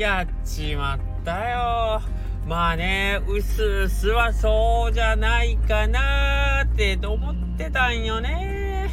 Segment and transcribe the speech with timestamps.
[0.00, 2.00] やっちまったよ。
[2.48, 8.88] まあねうすうすはそうじゃないかなって思ってたんよね。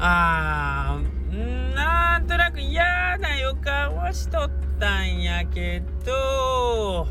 [0.00, 2.82] あーなんとなく嫌
[3.18, 7.06] な予感はしとったんやけど。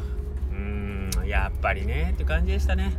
[0.51, 2.91] うんやっぱりねって感じでしたね。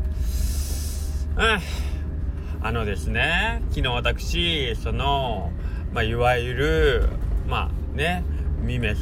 [1.36, 5.52] うんあのですね昨日私その
[5.92, 7.08] まあいわゆる
[7.46, 8.24] まあね
[8.62, 8.94] 見目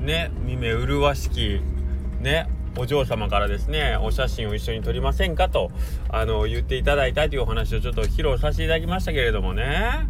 [0.00, 1.60] ね見目麗しき
[2.20, 5.70] ねお嬢様からですねお写真を一緒に撮りませんかと
[6.10, 10.08] あの言っていただいたというお話をちょっと披露させていただきましたけれどもね。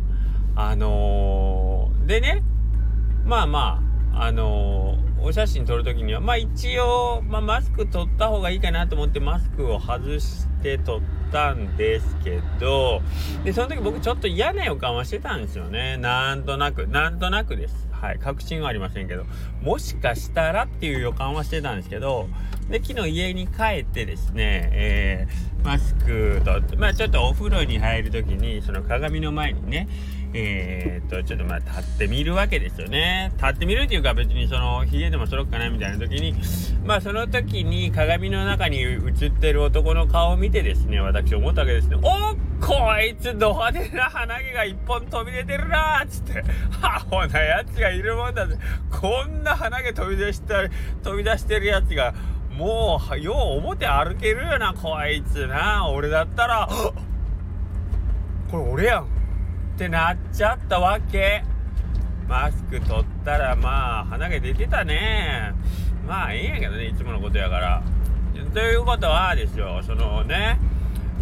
[0.58, 2.42] あのー、でね
[3.24, 3.82] まあま
[4.14, 13.02] ああのー、お写真撮る時にはまあ一応、まあ、マスク取った方がいいかなと思ってマスクを外して撮ったんですけど
[13.44, 15.98] でその時僕ちょっと嫌な予感はしてたんですよね。
[15.98, 17.85] なんとなくなんとなくです。
[18.00, 19.24] はい確信はありませんけど
[19.62, 22.28] もしかしたらっていう予感はしてたんですけど
[22.70, 29.88] で昨日家に帰ってですね、えー、マスクとまあちょっとお風呂に入る時にその鏡の前にね
[30.34, 33.32] えー、っとちょっとまあ立ってみるわけですよね。
[33.36, 36.34] 立ってみるっていうか別にそのヒゲでもそろっかなみたいな時に
[36.84, 41.96] まあその時に鏡の中に映ってる男の顔を見てですね私思ったわけですね。
[41.96, 46.44] おっこいつド派手な鼻毛が一本飛び出てるなーっつって。
[46.82, 48.56] アホなやつがいるもんだぜ。
[48.90, 50.68] こんな鼻毛飛び出した
[51.02, 52.14] 飛び出してるやつが
[52.56, 55.88] もうよう表歩けるよなこいつな。
[55.88, 56.68] 俺だったら
[58.50, 59.06] これ俺やんっ
[59.76, 61.44] てなっちゃったわけ。
[62.26, 65.52] マスク取ったらまあ鼻毛出てたね。
[66.06, 67.82] まあええんやけどねいつものことやから。
[68.52, 70.58] ということはですよそのね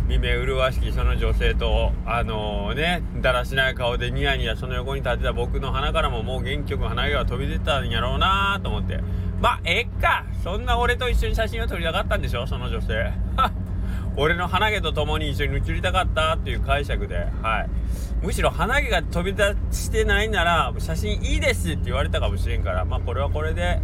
[0.06, 9.00] 見目麗しきその女性とあのー、ねだらしない顔でニヤニヤその横に立てた僕の鼻からももう元気よく鼻毛が飛び出たんやろうなと思って。
[9.40, 10.26] まあえっか。
[10.42, 12.46] そんな俺と一緒に写真を撮りたかったんでしょ？
[12.46, 13.12] その女性。
[14.16, 17.26] 俺の鼻毛と共に一緒に写りたかったっていう解釈で。
[17.42, 17.68] はい。
[18.22, 22.84] むしろ鼻毛が飛び出してないなら写真いいですって言われたかもしれんから。
[22.84, 23.80] まあこれはこれで。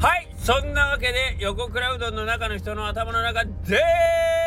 [0.00, 0.28] はい。
[0.38, 4.37] そんなわけで横クラウドの中の人の頭の中でー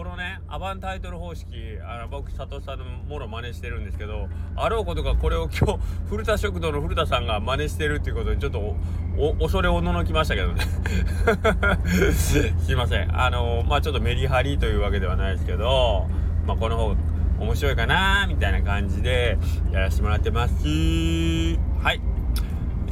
[0.00, 1.46] このねアバンタイトル方式
[1.86, 5.78] あの僕佐藤さんのもろ真似してるんですけどあろうことかこれを今日
[6.08, 8.76] 古田食堂の古田さんが真似してるっていうことにちょっと
[9.40, 10.64] 恐れおののきましたけどね。
[12.16, 13.14] すいません。
[13.14, 16.08] あのまあちょっとメリハリというわけではないですけど
[16.46, 16.96] まあこの方
[17.40, 19.36] 面白いかなみたいな感じで
[19.70, 20.54] やらせてもらってます。
[20.64, 22.00] はい。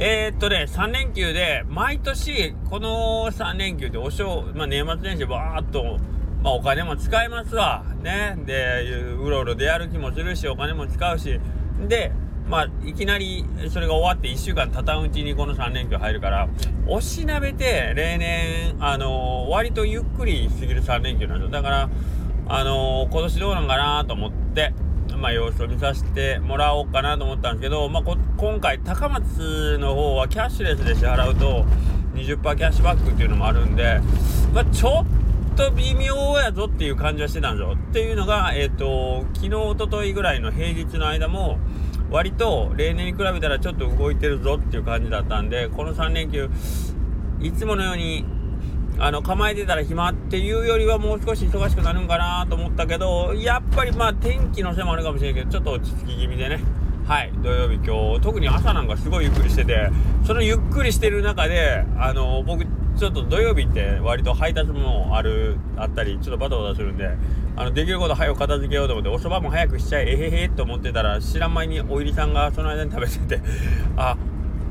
[0.01, 5.99] えー、っとね、3連休で、毎年、この3連休でお正、まあ、年末年始バーっと
[6.43, 7.83] まあお金も使いますわ。
[8.01, 8.37] ね。
[8.45, 8.83] で、
[9.21, 11.39] うろうろ出歩きもするし、お金も使うし。
[11.87, 12.11] で、
[12.49, 16.49] まあ、いきなりそれが終わって1週間たたんうちにこの3連休入るから、
[16.87, 21.51] おしなべて例年、あのー、割とゆっくり過ぎる3連休なんですよ。
[21.51, 21.89] だから、
[22.47, 24.73] あのー、今年どうなんかなと思って、
[25.15, 28.03] まあ、様子を見させてもらおうかなと思ったんですけど、まあ、
[28.37, 31.65] 今回、高松の方はキャッシュレスで支払うと、
[32.15, 34.01] 20%キャッシュバックっていうのもあるんで、
[34.53, 35.05] まあ、ちょっ
[35.59, 37.75] と微妙やぞっていう感じはしてたんですよ。
[37.75, 41.59] っていうのが、えっ、ー、と、昨日、おとといぐらいの平日の間も、
[42.09, 46.49] 割と例年に比べたらちょっと動いてるぞっていう感じだったんで、この3連休、
[47.41, 48.23] いつものように、
[48.99, 56.63] あの、構えてたら暇っていうよりはもう少し忙しくなるんかなと思ったけど、やっぱりまあ天気のせいもあるかもしれんけど、ちょっと落ち着き気味でね。
[57.05, 59.89] はい、土曜日今日、特に朝なんかすごいゆっくりしてて、
[60.25, 62.65] そのゆっくりしてる中で、あの、僕、
[62.99, 67.09] ちょっと土曜日って割と配達もあるあったりちょっとバタバタするんで
[67.55, 73.41] あのできること早く片付けようと思っておそばも早くしちゃええへへと思ってたら知らん間にお入りさんがその間に食べてて
[73.95, 74.17] あ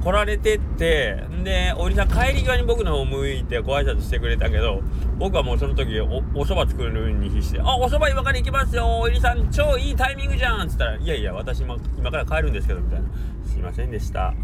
[0.04, 4.82] 来られてってでお入りさん帰り際に僕の方向いてご挨拶してくれたけど
[5.18, 6.04] 僕はもうその時お
[6.34, 13.08] お蕎麦作るに必死で「あお蕎麦今から行きますよお入りさん超いいタイミングじゃん」っつったら「いやいや私今今から帰るんですけど」みたいな
[13.42, 14.34] 「すいませんでした」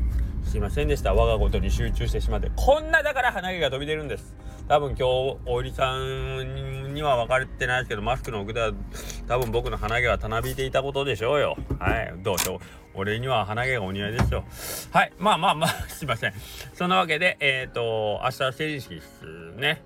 [0.45, 1.15] すいませんでした。
[1.15, 2.51] 我がことに集中してしまって。
[2.55, 4.35] こんなだから鼻毛が飛び出るんです。
[4.69, 8.73] 多分今日おいりさんには分かれてないですけどマスクの奥では
[9.29, 11.57] 多分僕の鼻毛はたなびいていたことでしょうよ。
[11.79, 12.15] はい。
[12.23, 12.59] どうしよう。
[12.95, 14.45] 俺には鼻毛がお似合いですよ。
[14.93, 15.13] はい。
[15.19, 16.33] まあまあまあすいません。
[16.75, 19.25] そんなわけでえっ、ー、と明日成人式です
[19.57, 19.83] ね。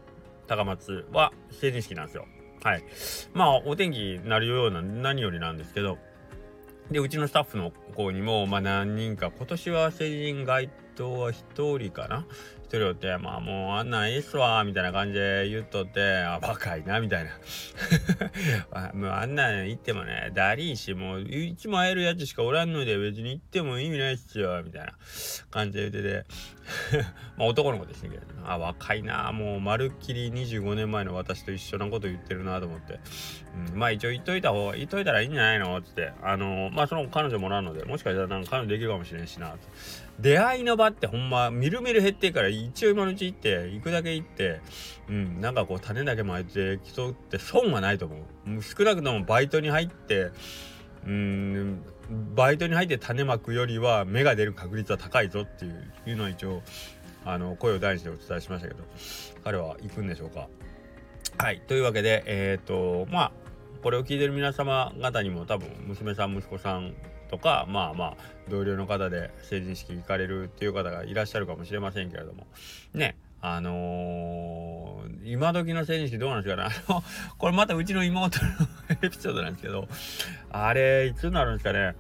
[0.46, 2.26] 高松は成人式なんですよ。
[2.62, 2.84] はい。
[3.32, 5.99] まあお天気になるような何よりなんですけど
[6.90, 12.26] で、うちのスタッフの子にも、まあ何人か、今年は成人該当は1人かな
[12.69, 17.31] 一人おって「まあもうあんなんええっすわ」みたいな感じで言っとって「あ若いな」みたいな。
[18.91, 24.93] あもうあんなん言ってもねだりーしもういつも会えるやつしかおらんので別に行っても意味ないっすよみたいな
[25.50, 26.26] 感じで言ってて。
[27.38, 29.32] まあ男の子ですねけど、ね、あ若いな。
[29.32, 33.00] もうまるっきり25年前の私と一緒なこと言ってるなと思って、
[33.73, 35.79] うん、まあ一応言っといた方が言っといたらいいんじゃないの？
[35.79, 36.12] っつって。
[36.23, 39.59] あのまあその彼女もらうのでもしかしたらなんか彼女できるかもしれんしなと
[40.20, 44.61] 出会いの場ってほんまみるみる減ってから一応今のうち行って行くだけ行って
[45.09, 48.62] うんなんかこう種だけ巻いて競って損はないと思う。
[48.62, 50.31] 少なくともバイトに入って
[51.06, 51.82] うん
[52.35, 56.62] バイトに入って種まくよりは芽が出る確率は高いぞっていうのは一応
[57.25, 58.82] あの声を大にしてお伝えしましたけど
[59.44, 60.49] 彼は行くんでしょうか。
[61.38, 63.32] はいというわけでえっ、ー、とまあ
[63.82, 66.94] これを聞いてる皆様方にも多分娘さん息子さん
[67.30, 68.16] とかまあまあ
[68.48, 72.46] 同僚の方で成人式行かれるっていう方がいらっしゃるかもしれませんけれども。
[72.94, 76.69] ねあのー、今時の成人式どうなんですかね。
[76.88, 77.04] あの
[77.38, 78.50] これまたうちの妹の
[79.02, 79.86] エピソードなんですけど
[80.50, 81.94] あれいつになるんですかね。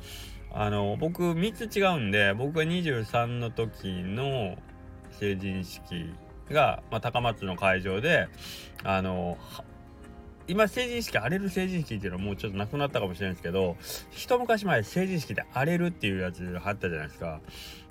[0.50, 4.56] あの僕3つ違うんで僕が23の時の
[5.12, 6.12] 成人式
[6.50, 8.28] が、まあ、高松の会場で
[8.82, 9.36] あの
[10.48, 13.76] 今成人式荒れる成人式っていうのはもうちょっとなくなったかもしれないですけど
[14.10, 17.40] 一昔前成人式で荒れるっていうやつあったじゃないですか。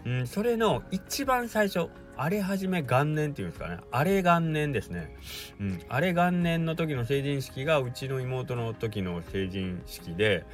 [0.06, 5.16] うん、それの一番最初荒れ始め元年っていうんですかね荒れ元年ですね。
[5.60, 10.46] うん、荒れ元年の時の成人式がうちの妹の時の成人式で、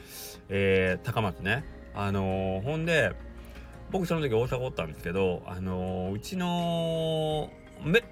[0.49, 1.63] えー、高松ね。
[1.95, 3.13] あのー、ほんで
[3.91, 7.49] 僕その時大阪おったんですけど、あのー、うちの
[7.83, 8.03] めっ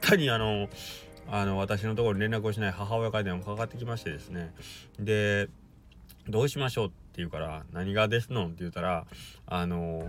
[0.00, 4.52] たにあのーあの私のところに連絡をしない母親から電話かかってきましてですね
[4.98, 5.48] で
[6.28, 9.06] どうしましょうって言うから何がですのって言ったら
[9.46, 10.02] あの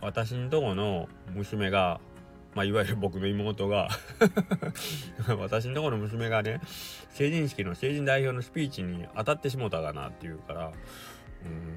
[0.00, 2.00] 私のとこの娘が
[2.52, 3.88] まあ、いわゆる僕の妹が
[5.38, 6.60] 私のところの娘がね
[7.10, 10.72] 成人式の成人代表のスピーチに当たってしもたかなって言うから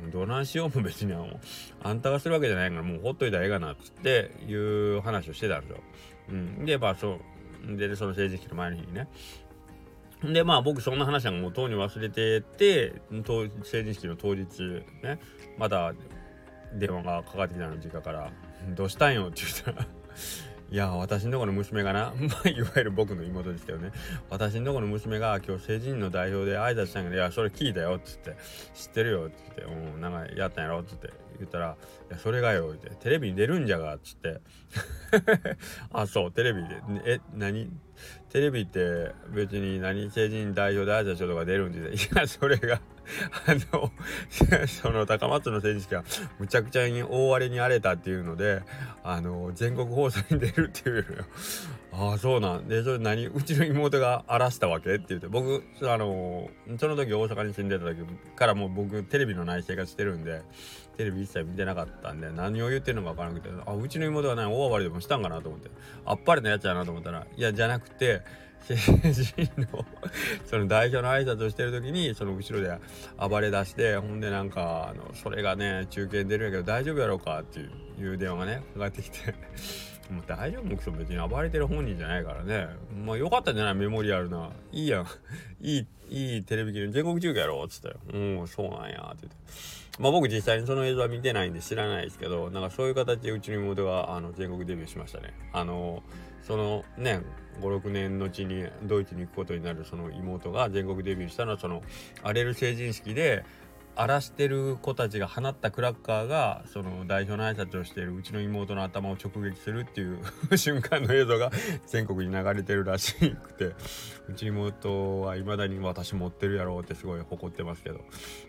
[0.04, 1.40] うんどないしようも別にはもう
[1.84, 5.78] あんたがするわけじゃないからもうほっといたらええかなっつっていう話をしてたんですよ。
[6.30, 7.20] うん、でまあそう
[7.78, 9.08] でその成人式の前の日にね。
[10.24, 13.02] でまあ僕そんな話はもうとうに忘れてて
[13.64, 14.46] 成人式の当日
[15.04, 15.20] ね
[15.58, 15.94] まだ
[16.76, 18.32] 電話がかかってきたの実家から
[18.74, 19.88] 「どうしたんよ」って言ったら
[20.74, 23.92] いや私のとこの娘がな、 まあ、いわゆる僕の妹ですけどね。
[24.32, 28.36] 私のとこの娘が今日成人の代表で挨拶したんやけど「いやそれ聞いたよ」っつって
[28.74, 31.78] 「知ってるよ」っつって「うんなんかやったんやろ」っつって言ったら
[32.10, 34.42] 「いやそれがよ」って「テレビに出るんじゃが」っつって
[35.94, 36.82] 「あそうテレビで。
[37.06, 37.70] え何？
[38.30, 40.10] テレビって別に何？
[40.10, 42.82] 成人代表で挨拶しとか出るんでいやそれが
[43.46, 43.92] あの
[44.68, 46.04] その高松の選手が
[46.40, 48.62] むちゃくちゃに大荒れに荒れたっていうので
[49.04, 51.26] あの全国放送に出るっていう。
[51.96, 58.02] ああそうなんでそれ何うちの妹が荒らしたわけって言って僕あのその時大阪に住んでた時
[58.36, 60.42] からもう僕テレビのない生活してるんで
[60.98, 65.70] テレビ一切見てなかったんで何を言ってるのか分からなくてあうちの妹がね大暴れでもしたんかなと思って
[66.06, 68.22] あっぱれなやつやなと思ったらいやじゃなくて
[68.68, 69.86] 人の
[70.46, 72.78] その代表の挨拶をしてる時にその後ろで
[73.18, 79.34] 暴れ出してほんでなんかあのそれがね中継に出るんやけど大丈夫やろうかっていう電話がねかかってきて。
[80.14, 80.64] もう大丈夫？
[80.66, 82.68] もくそ別に暴れてる本人じゃないからね。
[83.06, 83.76] まあよかったんじゃない？
[83.76, 84.50] メモリアルな。
[84.72, 85.08] いいやん。
[85.62, 87.64] いいいいテレビ機の全国中継やろ？
[87.64, 89.38] っつったようんそうなんやって言って。
[90.00, 95.34] まあ僕実際にその映像は見てないんで知らないですけどなんかそういう形でうちの妹があの全国デビューしましたね。
[95.52, 96.02] あの
[96.42, 97.22] そのね
[97.62, 101.84] 56年後にドイツに行くことになるその妹が全国デビューしたのはその
[102.24, 103.46] 荒れる成人式で
[103.96, 110.20] 荒らしてる子たちが放ったクラッカーがその代表の挨拶をしているうちの妹の頭を直撃するっていう
[110.58, 111.52] 瞬間の映像が
[111.86, 113.66] 全国に流れてるらしくて
[114.28, 118.02] うち妹はいまだに私持ってるやろうってすごい誇ってますけど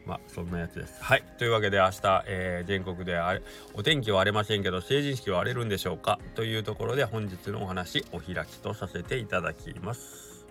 [0.07, 1.03] まあそんなやつです。
[1.03, 3.43] はいというわけで明日、えー、全国であれ
[3.75, 6.19] お天気は荒れませんけど成人式は荒れるんでしょうか？
[6.35, 10.47] というところで本日のお話お開きとさせていただきます。